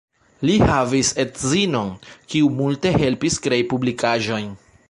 [0.49, 1.93] Li havis edzinon,
[2.33, 4.53] kiu multe helpis krei publikaĵojn.